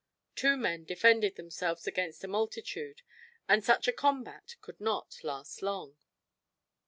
[0.33, 3.03] Two men defended themselves against a multitude;
[3.47, 5.95] and such a combat could not last long.